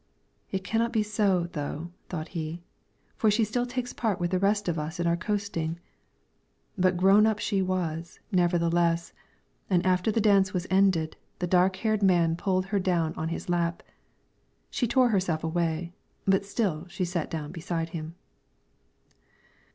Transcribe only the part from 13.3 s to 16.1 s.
lap; she tore herself away,